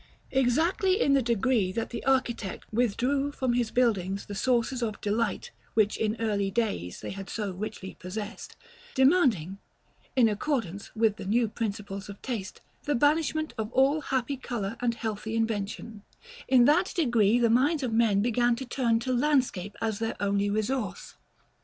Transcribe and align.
Exactly 0.31 0.99
in 0.99 1.13
the 1.13 1.21
degree 1.21 1.71
that 1.71 1.91
the 1.91 2.03
architect 2.05 2.65
withdrew 2.73 3.31
from 3.31 3.53
his 3.53 3.69
buildings 3.69 4.25
the 4.25 4.33
sources 4.33 4.81
of 4.81 4.99
delight 4.99 5.51
which 5.75 5.95
in 5.95 6.15
early 6.19 6.49
days 6.49 7.01
they 7.01 7.11
had 7.11 7.29
so 7.29 7.51
richly 7.51 7.93
possessed, 7.99 8.55
demanding, 8.95 9.59
in 10.15 10.27
accordance 10.27 10.89
with 10.95 11.17
the 11.17 11.25
new 11.25 11.47
principles 11.47 12.09
of 12.09 12.19
taste, 12.23 12.61
the 12.85 12.95
banishment 12.95 13.53
of 13.59 13.71
all 13.73 14.01
happy 14.01 14.37
color 14.37 14.75
and 14.79 14.95
healthy 14.95 15.35
invention, 15.35 16.01
in 16.47 16.65
that 16.65 16.91
degree 16.95 17.37
the 17.37 17.47
minds 17.47 17.83
of 17.83 17.93
men 17.93 18.23
began 18.23 18.55
to 18.55 18.65
turn 18.65 18.99
to 18.99 19.13
landscape 19.13 19.77
as 19.83 19.99
their 19.99 20.15
only 20.19 20.49
resource. 20.49 21.13